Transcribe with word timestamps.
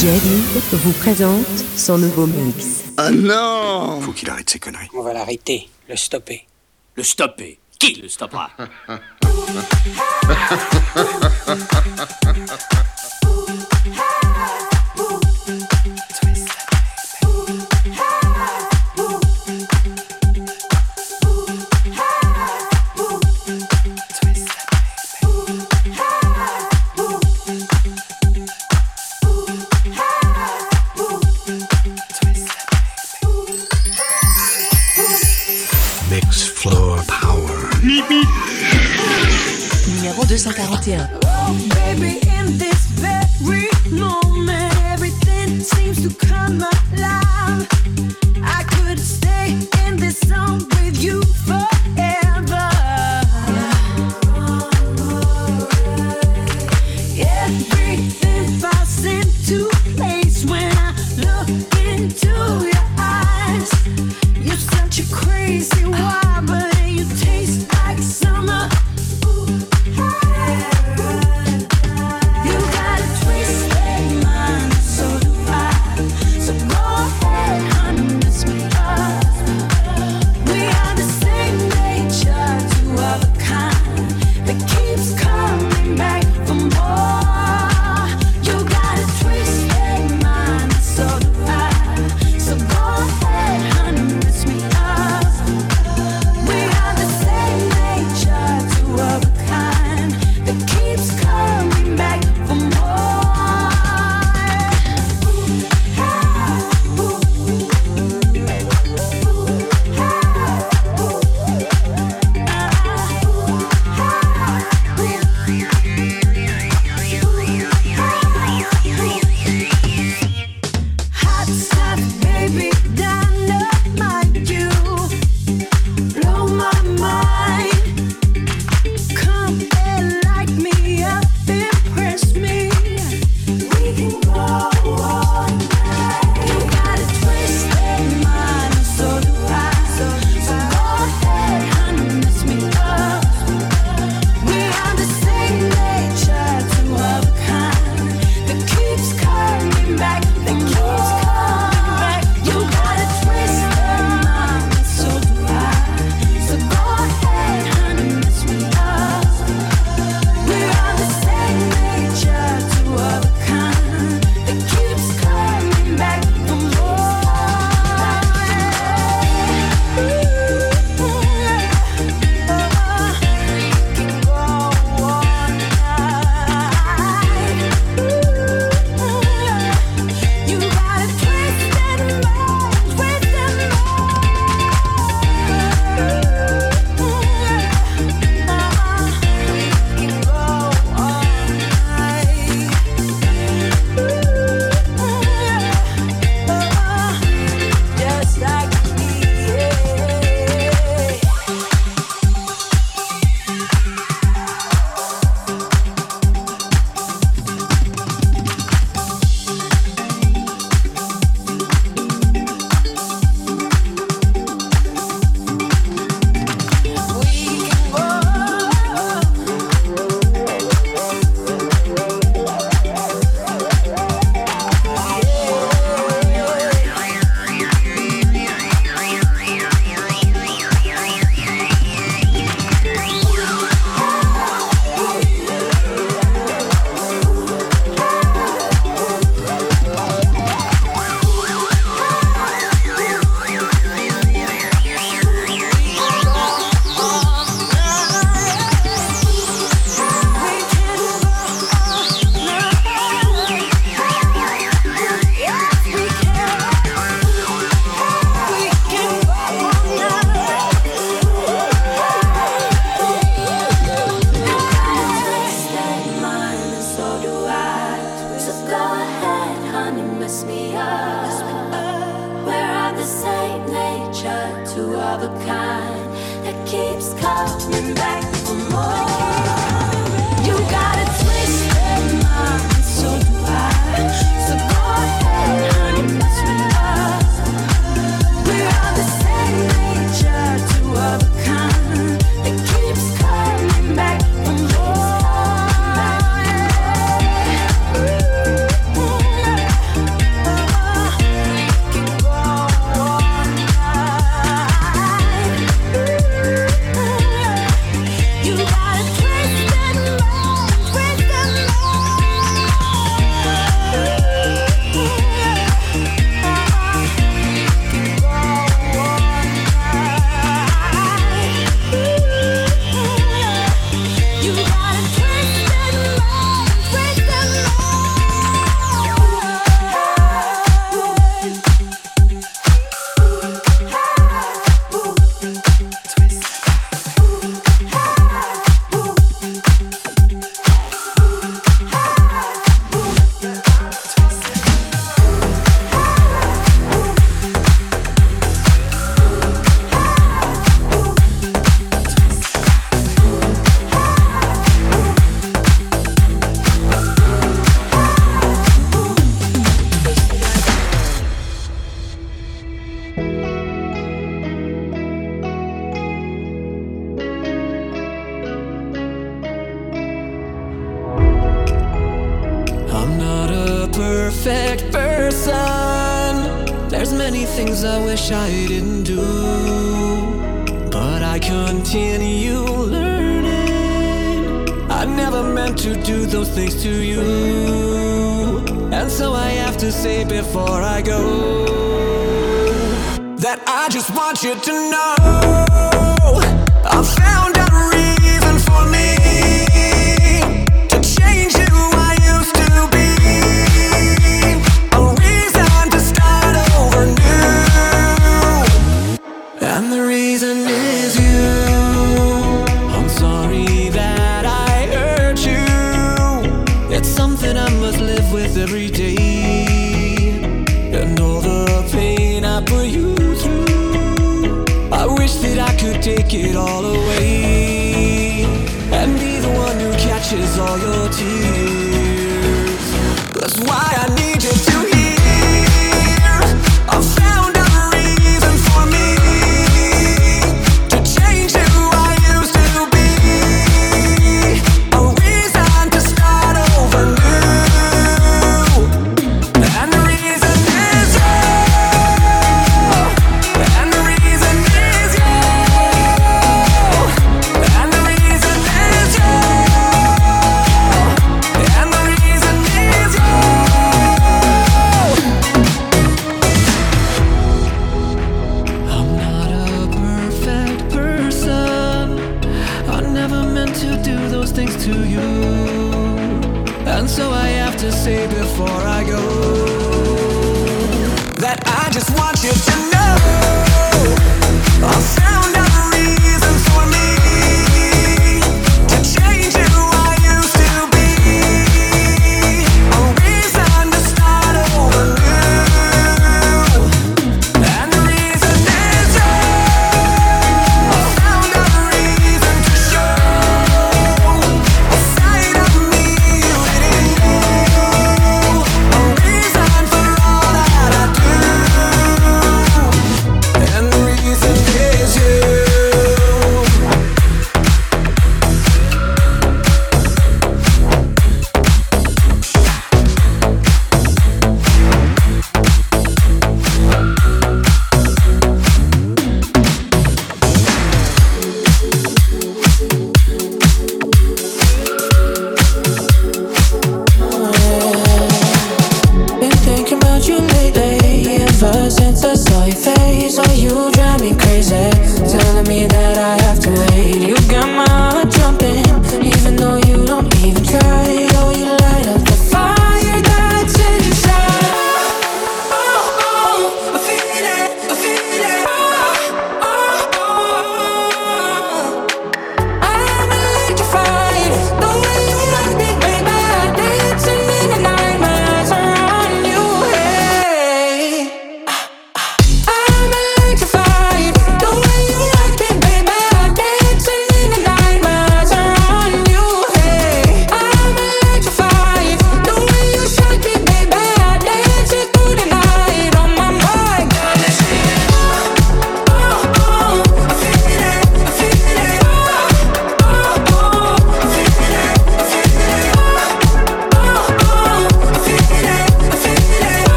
Jerry 0.00 0.42
vous 0.70 0.92
présente 0.92 1.44
son 1.76 1.98
nouveau 1.98 2.28
mix. 2.28 2.84
Ah 2.96 3.08
oh 3.10 3.14
non 3.14 4.00
Faut 4.00 4.12
qu'il 4.12 4.30
arrête 4.30 4.48
ses 4.48 4.60
conneries. 4.60 4.88
On 4.94 5.02
va 5.02 5.12
l'arrêter, 5.12 5.68
le 5.88 5.96
stopper. 5.96 6.46
Le 6.94 7.02
stopper 7.02 7.58
Qui 7.80 8.00
le 8.00 8.08
stoppera? 8.08 8.48
241. 40.38 41.68
Baby, 41.70 42.20
in 42.28 42.58
this 42.58 42.86
very 43.02 43.68
moment, 43.90 44.72
everything 44.84 45.58
seems 45.58 46.00
to 46.02 46.14
come 46.14 46.62
alive. 46.62 47.68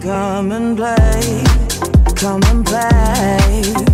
come 0.00 0.52
and 0.52 0.76
play, 0.76 1.44
come 2.14 2.42
and 2.44 2.64
play. 2.64 3.91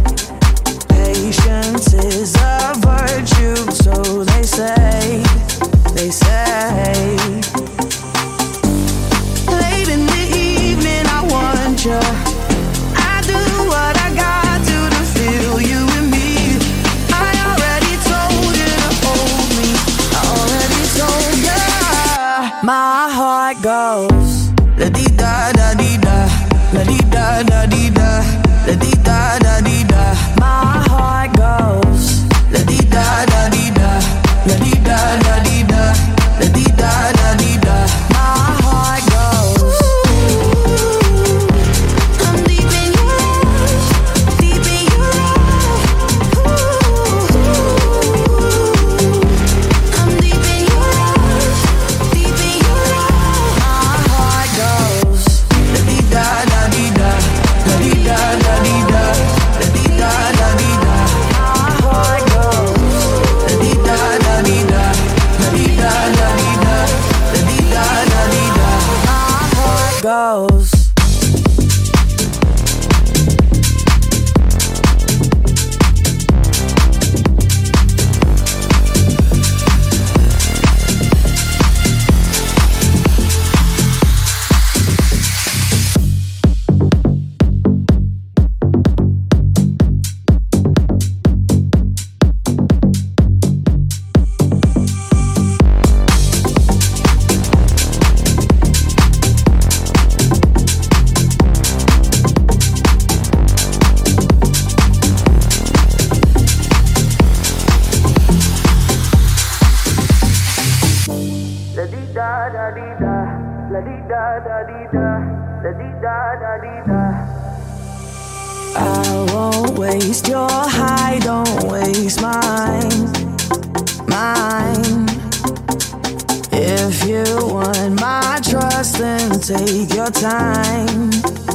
time, 130.20 131.10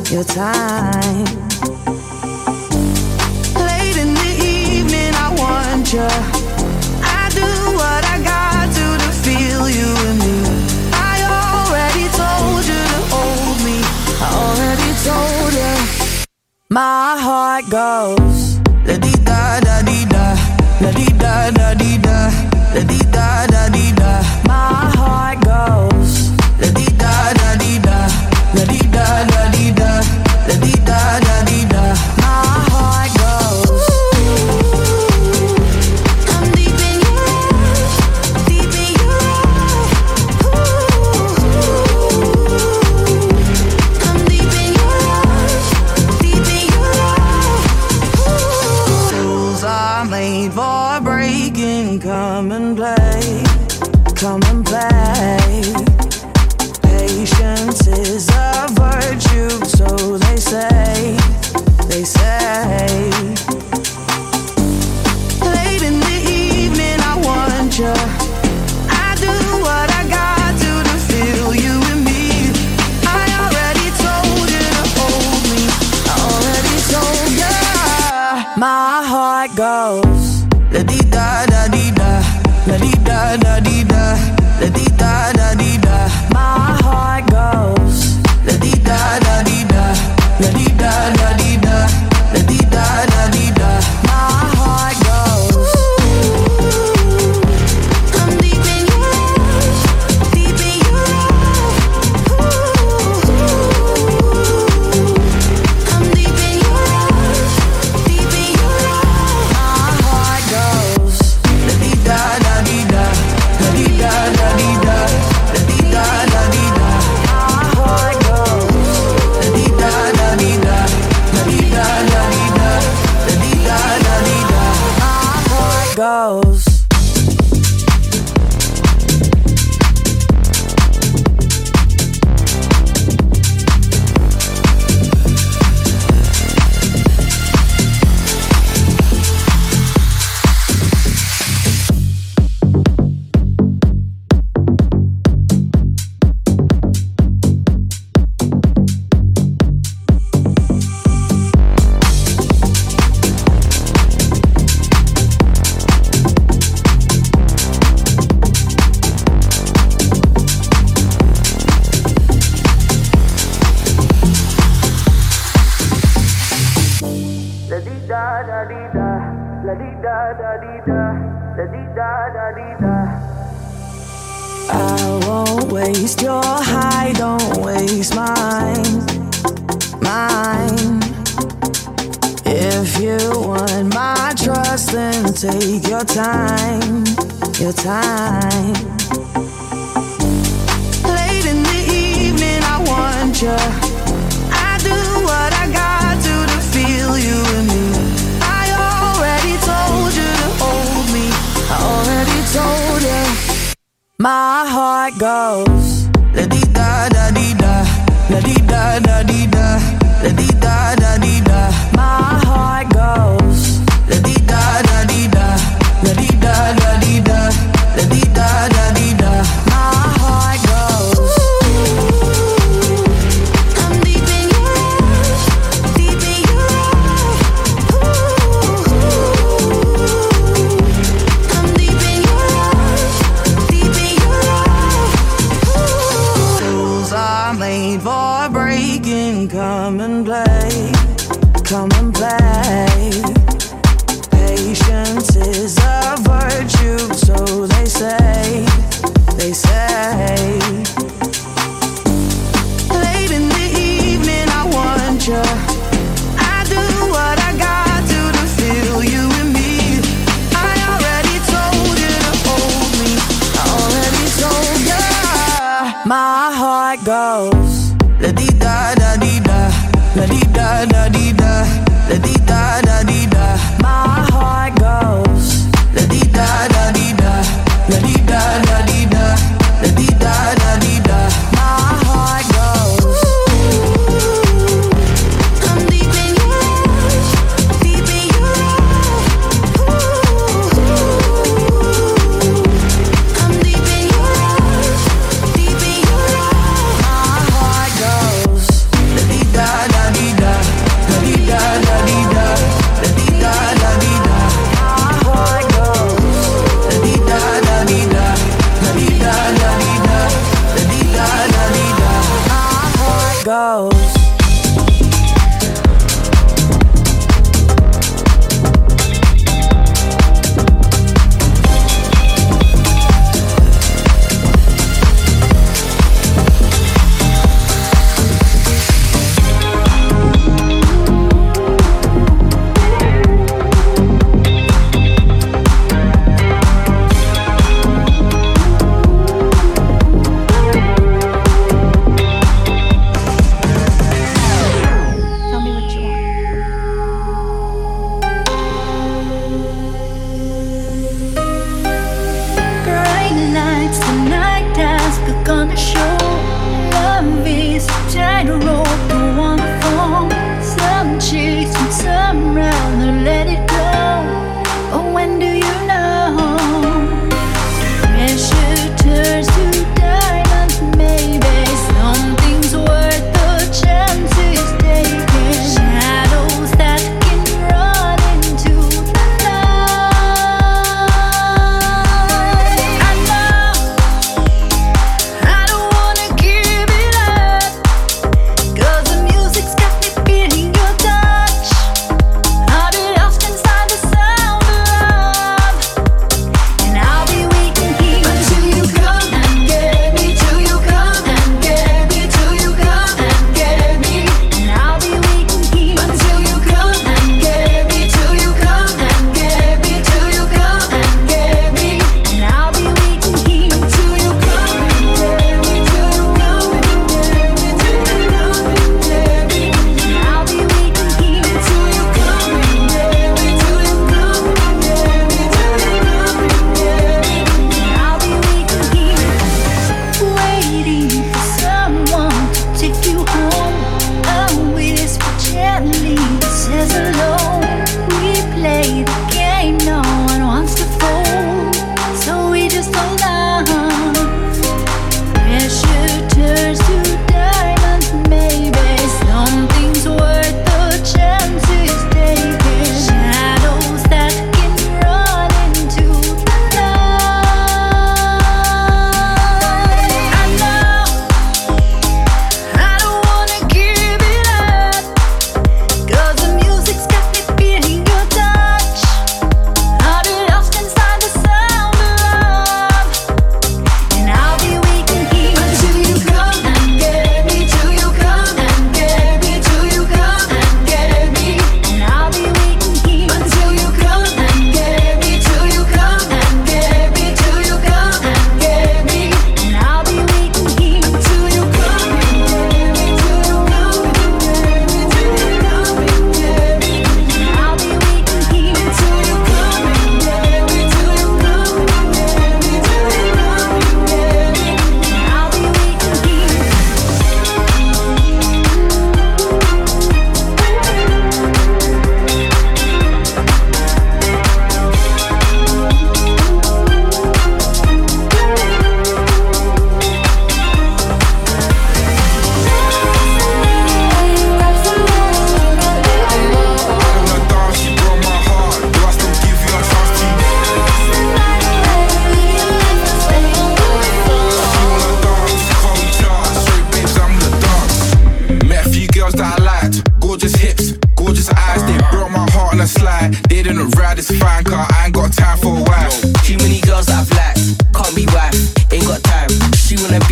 your 0.09 0.23
time. 0.23 1.25
Late 3.59 3.97
in 3.97 4.13
the 4.13 4.33
evening, 4.39 5.11
I 5.15 5.27
want 5.37 5.91
you. 5.91 6.07
I 7.03 7.27
do 7.35 7.49
what 7.75 8.01
I 8.07 8.23
got 8.23 8.71
to 8.77 8.85
to 9.03 9.11
feel 9.23 9.67
you 9.69 9.89
and 10.07 10.19
me. 10.23 10.37
I 10.93 11.15
already 11.27 12.07
told 12.15 12.63
you 12.63 12.81
to 12.93 13.01
hold 13.11 13.57
me. 13.67 13.83
I 14.23 14.29
already 14.31 14.91
told 15.03 15.51
you. 15.59 16.25
My 16.69 17.17
heart 17.19 17.65
goes 17.69 18.59
la 18.87 18.95
di 18.95 19.11
da 19.27 19.59
da 19.59 19.81
di 19.81 20.05
da, 20.05 20.37
la 20.79 20.91
di 20.91 21.07
da 21.19 21.51
da 21.51 21.73
di 21.73 21.97
da, 21.97 22.31
la 22.73 22.81
di 22.81 22.99
da 23.11 23.45
da 23.45 23.67
di 23.75 23.91
da. 23.91 24.23
My 24.47 24.87
heart 24.95 25.39
goes 25.43 26.31
la 26.61 26.69
di 26.71 26.85
da 26.97 27.33
da. 27.33 27.42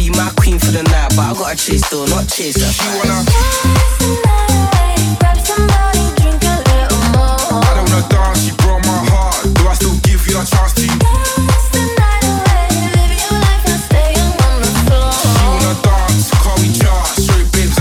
be 0.01 0.09
my 0.17 0.31
queen 0.37 0.57
for 0.57 0.71
the 0.71 0.83
night, 0.83 1.13
but 1.15 1.25
I 1.29 1.33
gotta 1.33 1.55
chase 1.55 1.87
though, 1.89 2.05
not 2.05 2.27
chase 2.27 2.57
her. 2.57 2.71
She 2.73 2.87
wanna 2.97 3.21
dance 3.21 3.97
the 4.01 4.09
night 4.25 4.49
away, 4.57 4.97
grab 5.21 5.37
somebody, 5.45 6.03
drink 6.17 6.41
a 6.41 6.55
little 6.69 7.03
more. 7.13 7.37
I 7.37 7.71
don't 7.77 7.85
wanna 7.89 8.09
dance, 8.09 8.47
you 8.47 8.53
broke 8.57 8.81
my 8.85 8.97
heart. 9.11 9.45
Do 9.53 9.61
I 9.67 9.73
still 9.77 9.97
give 10.01 10.25
you 10.25 10.41
chance 10.45 10.73
to? 10.73 10.87
Dance 10.87 11.67
the 11.75 11.83
night 12.01 12.25
away, 12.33 12.65
live 12.97 13.13
your 13.13 13.35
life 13.45 13.65
stay 13.85 14.13
on 14.17 14.57
the 14.65 14.71
floor. 14.89 15.13
She 15.21 15.37
wanna 15.45 15.73
dance, 15.85 16.31
call 16.41 16.57
me 16.63 16.69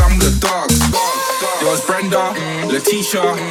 I'm 0.04 0.18
the. 0.20 0.30
There 1.60 1.68
was 1.68 1.80
Brenda. 1.86 2.34
Letitia. 2.68 3.49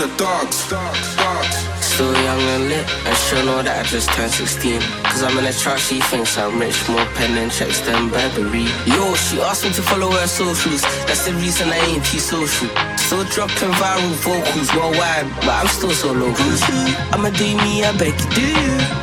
the 0.00 0.08
dogs. 0.16 0.56
Still 1.84 2.12
young 2.24 2.40
and 2.40 2.68
lit, 2.70 2.86
and 3.04 3.16
sure 3.28 3.44
know 3.44 3.60
that 3.62 3.84
I 3.84 3.88
just 3.88 4.08
turned 4.16 4.32
16. 4.32 4.80
Cause 5.04 5.22
I'm 5.22 5.36
in 5.36 5.44
a 5.44 5.52
trap, 5.52 5.76
she 5.76 6.00
thinks 6.00 6.38
I'm 6.38 6.58
rich, 6.58 6.88
more 6.88 7.04
pen 7.20 7.36
and 7.36 7.52
checks 7.52 7.80
than 7.84 8.08
Burberry. 8.08 8.64
Yo, 8.88 9.12
she 9.14 9.36
asked 9.44 9.64
me 9.64 9.70
to 9.76 9.82
follow 9.82 10.10
her 10.10 10.26
socials, 10.26 10.80
that's 11.04 11.26
the 11.26 11.34
reason 11.34 11.68
I 11.68 11.76
ain't 11.92 12.04
too 12.06 12.18
social. 12.18 12.68
Still 12.96 13.24
dropping 13.28 13.76
viral 13.76 14.14
vocals 14.24 14.72
worldwide, 14.72 15.28
but 15.44 15.52
I'm 15.60 15.68
still 15.68 15.92
so 15.92 16.12
local. 16.12 16.48
I'ma 17.12 17.28
do 17.36 17.48
me, 17.60 17.84
I 17.84 17.92
beg 18.00 18.16
you 18.16 18.30
do. 18.40 18.50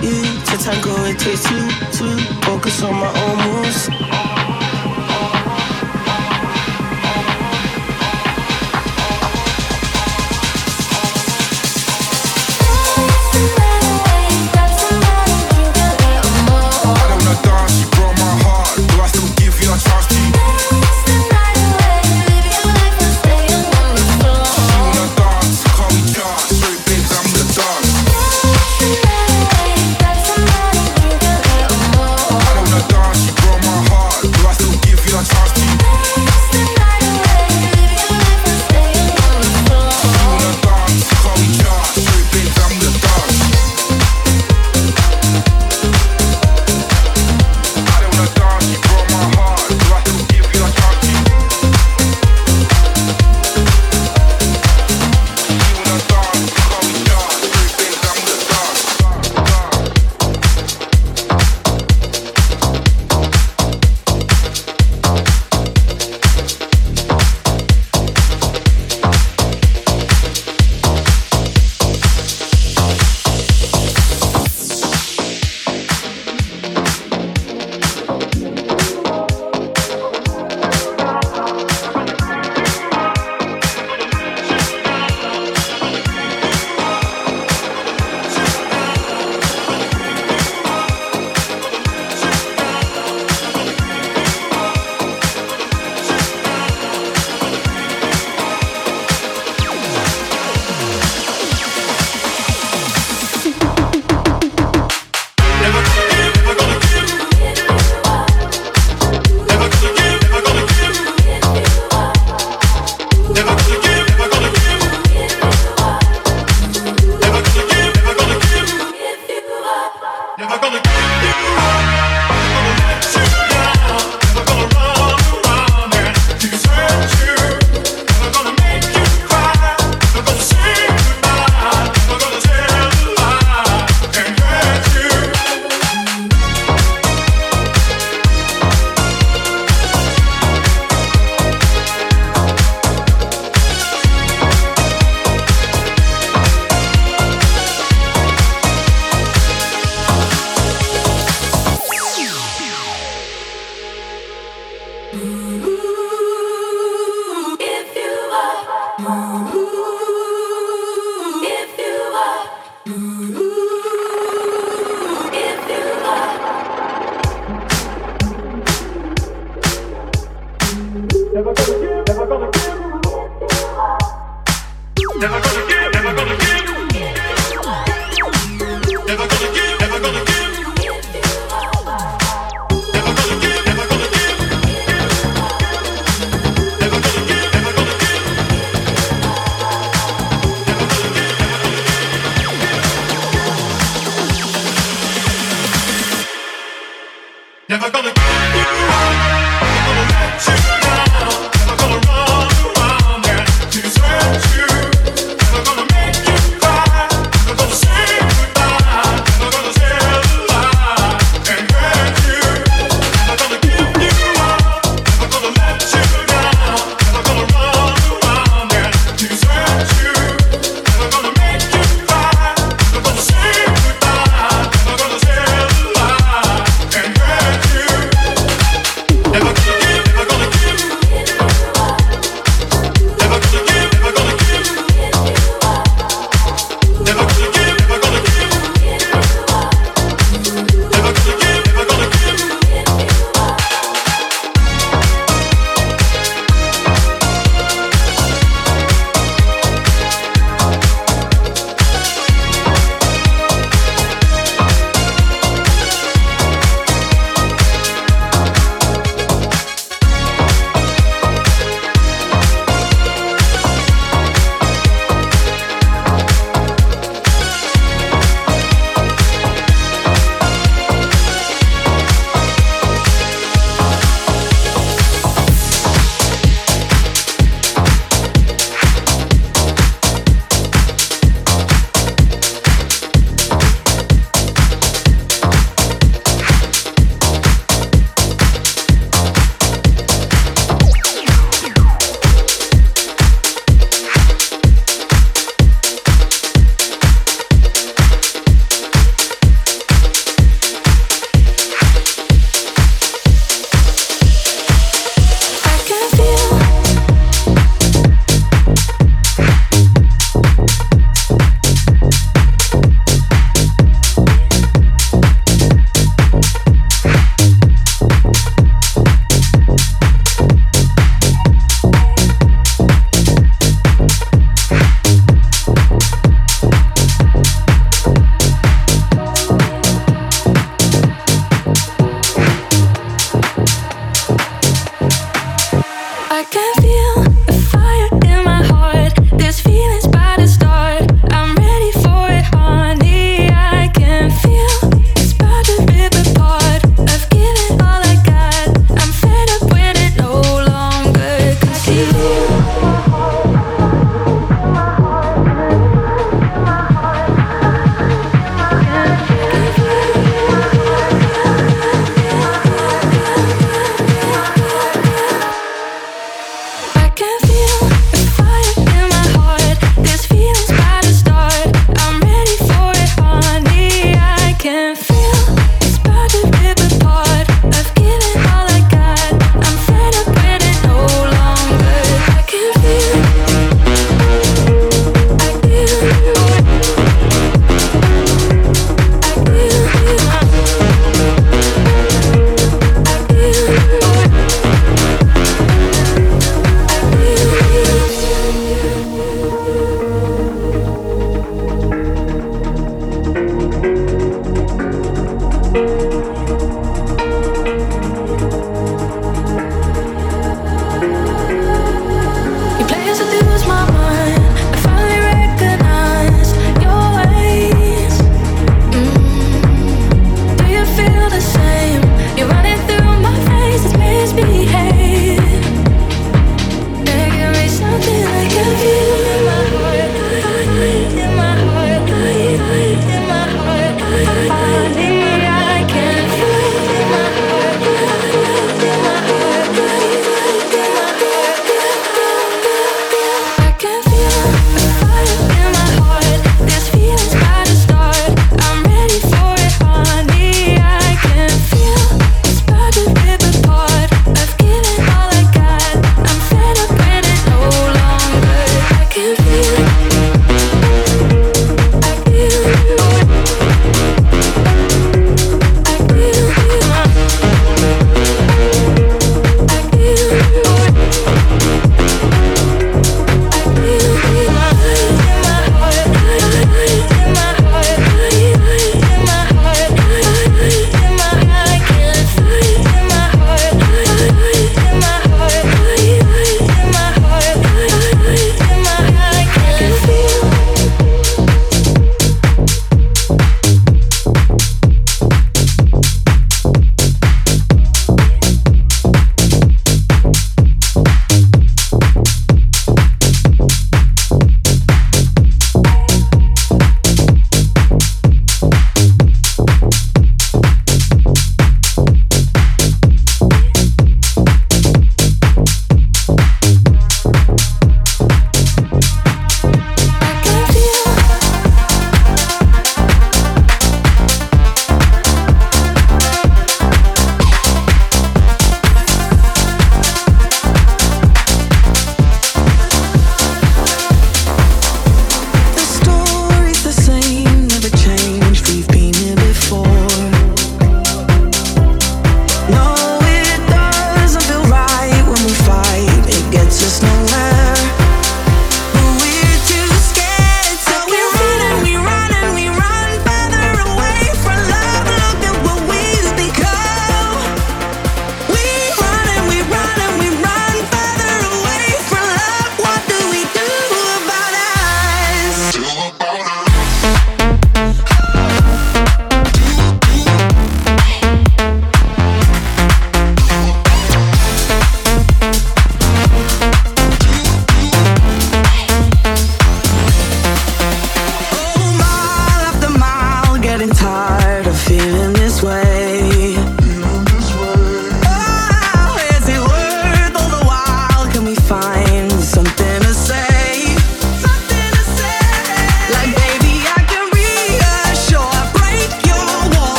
You, 0.00 0.16
to 0.48 0.56
tango, 0.64 0.96
it 1.04 1.20
takes 1.20 1.44
two, 1.44 1.68
two. 1.92 2.16
Focus 2.48 2.80
on 2.82 2.94
my 2.96 3.12
own 3.12 3.36
moves. 3.44 4.35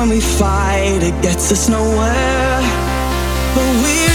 when 0.00 0.08
we 0.08 0.20
fight, 0.20 1.02
it 1.02 1.20
gets 1.20 1.52
us 1.52 1.68
nowhere. 1.68 2.60
But 3.54 3.70
we 3.84 4.09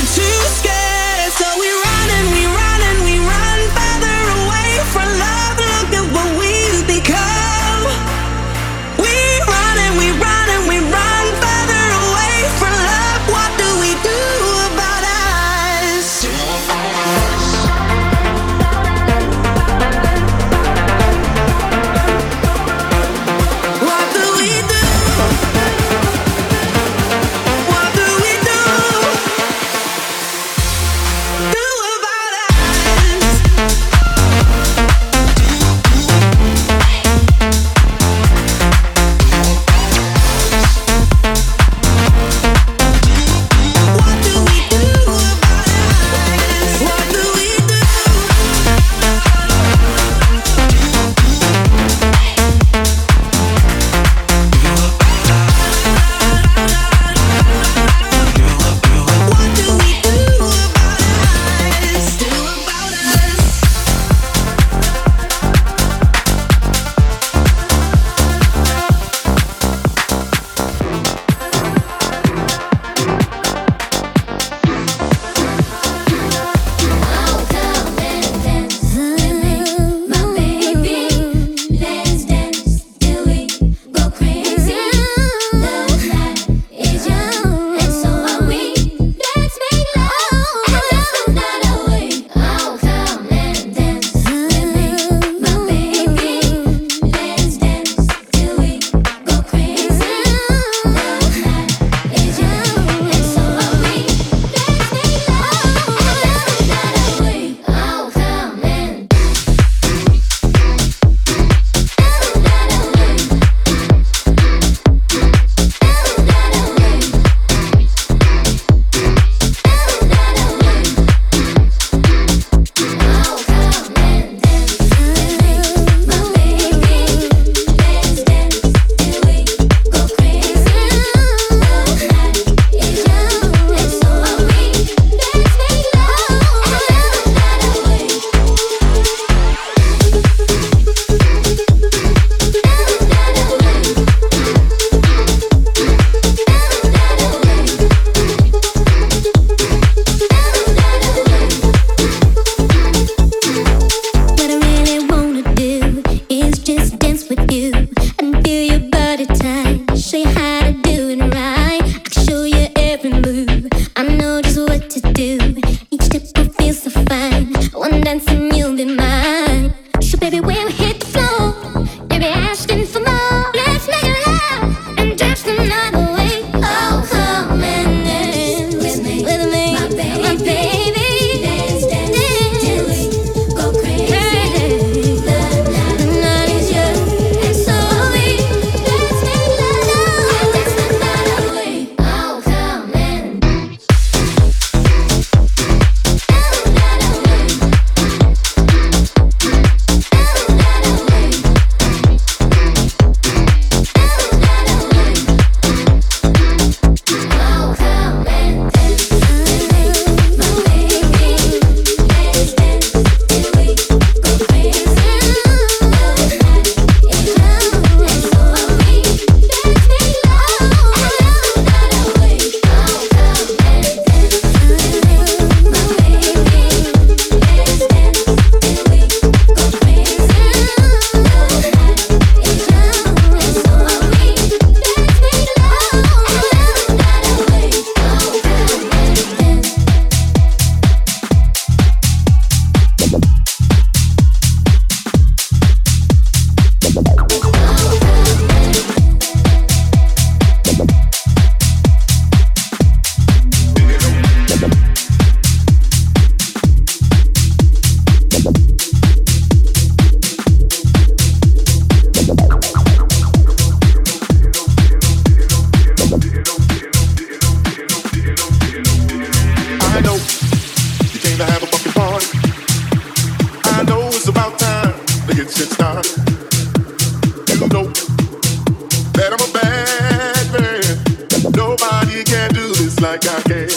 like 283.16 283.28
I 283.30 283.42
can. 283.44 283.75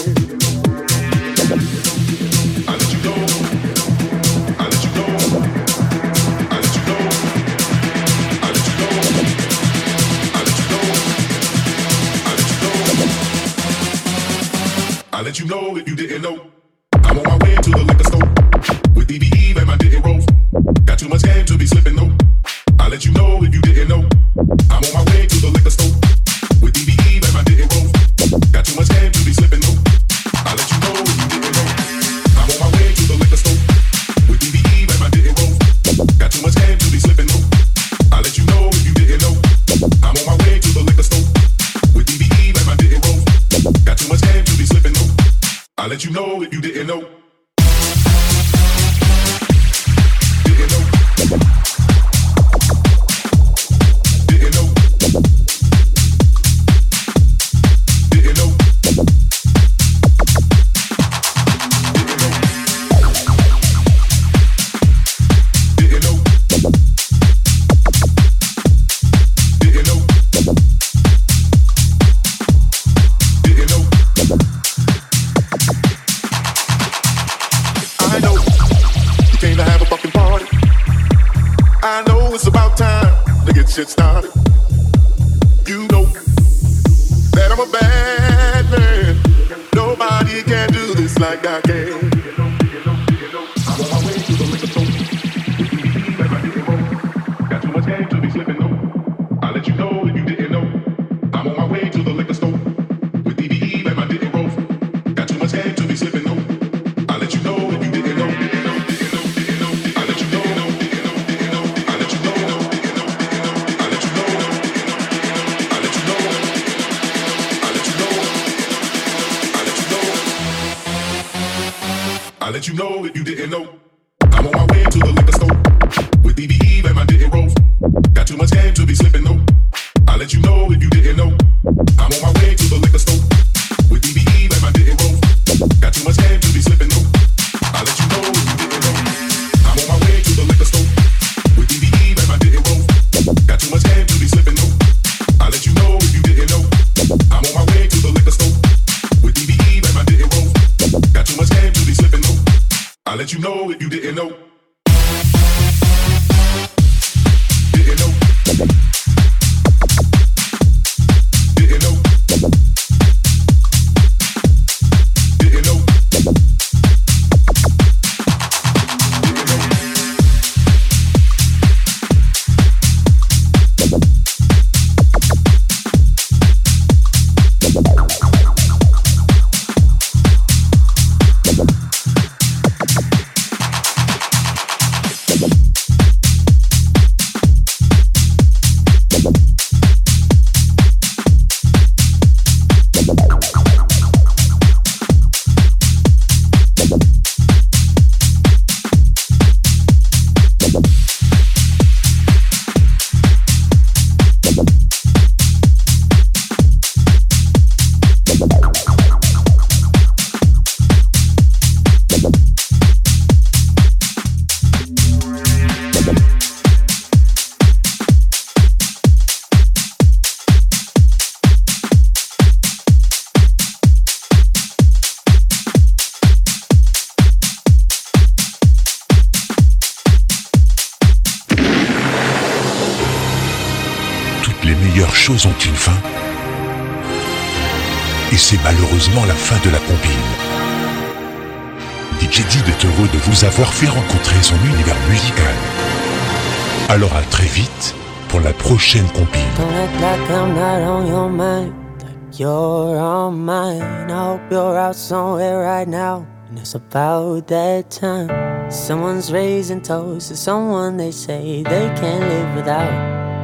It's 256.68 256.74
about 256.74 257.49
that 257.49 257.90
time. 257.90 258.70
Someone's 258.70 259.32
raising 259.32 259.80
toast 259.80 260.28
to 260.28 260.36
someone 260.36 260.99
they 260.99 261.12
say 261.12 261.62
they 261.62 261.88
can't 261.96 262.28
live 262.28 262.57
without. 262.57 262.92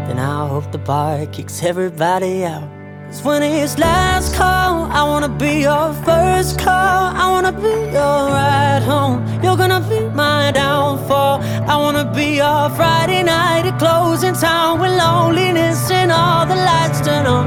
Then 0.07 0.19
I 0.19 0.47
hope 0.47 0.71
the 0.73 0.77
bar 0.77 1.25
kicks 1.29 1.63
everybody 1.63 2.45
out. 2.45 2.69
Cause 3.07 3.23
when 3.23 3.43
it's 3.43 3.79
last 3.79 4.35
call, 4.35 4.93
I 4.93 5.03
wanna 5.05 5.31
be 5.31 5.63
your 5.63 5.95
first 6.05 6.59
call. 6.59 7.17
I 7.23 7.31
wanna 7.31 7.53
be 7.53 7.77
your 7.97 8.19
ride 8.37 8.83
home. 8.83 9.25
You're 9.43 9.57
gonna 9.57 9.81
be 9.89 10.01
my 10.15 10.53
downfall. 10.53 11.41
I 11.67 11.79
wanna 11.79 12.05
be 12.15 12.37
your 12.45 12.69
Friday 12.77 13.23
night 13.23 13.65
at 13.65 13.79
closing 13.79 14.35
time 14.35 14.81
with 14.81 14.93
loneliness 14.99 15.91
and 15.91 16.13
all 16.13 16.45
the 16.45 16.57
lights 16.57 17.01
turn 17.01 17.25
on. 17.25 17.47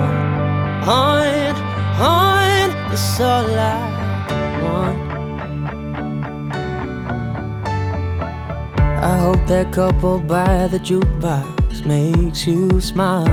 On, 0.89 1.55
on, 2.01 2.91
it's 2.91 3.19
all 3.19 3.45
I. 3.45 3.86
I 8.99 9.17
hope 9.19 9.45
that 9.47 9.71
couple 9.71 10.19
by 10.19 10.67
the 10.67 10.79
jukebox 10.79 11.85
makes 11.85 12.47
you 12.47 12.81
smile. 12.81 13.27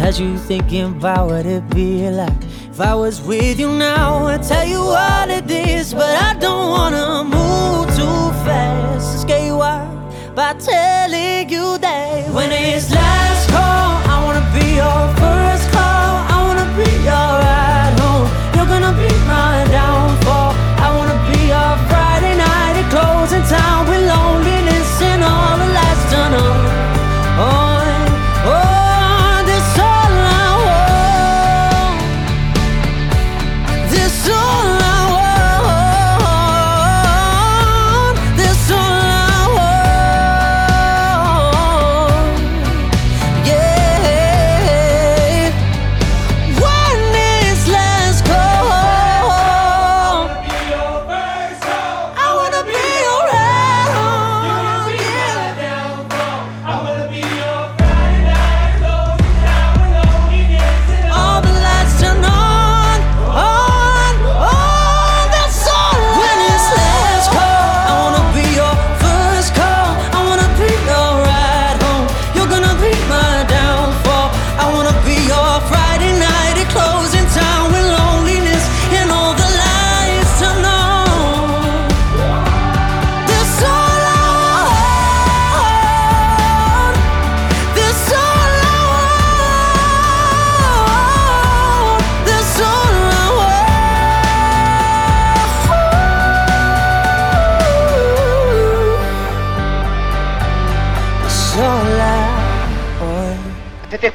Has 0.00 0.20
you 0.20 0.38
thinking 0.38 0.84
about 0.84 1.30
what 1.30 1.44
it'd 1.44 1.68
be 1.70 2.08
like 2.08 2.42
if 2.70 2.80
I 2.80 2.94
was 2.94 3.20
with 3.20 3.58
you 3.58 3.70
now. 3.72 4.26
I 4.26 4.38
tell 4.38 4.64
you 4.64 4.78
all 4.78 5.26
this 5.42 5.92
but 5.92 6.14
I 6.22 6.34
don't 6.38 6.70
wanna 6.70 7.24
move 7.24 7.88
too 7.96 8.30
fast. 8.46 9.22
Scare 9.22 9.46
you 9.46 9.60
off 9.60 9.88
by 10.36 10.54
telling 10.54 11.48
you 11.50 11.78
that 11.78 12.32
when 12.32 12.52
it's 12.52 12.88
last 12.94 13.50
call, 13.50 13.90
I 14.12 14.24
wanna 14.24 14.46
be 14.54 14.76
your 14.76 15.02
first 15.18 15.66
call. 15.72 16.10
I 16.32 16.36
wanna 16.46 16.68
be 16.78 16.90
your 17.02 17.47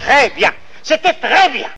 très 0.04 0.30
bien. 0.32 0.52
C'était 0.84 1.14
très 1.14 1.50
bien. 1.50 1.73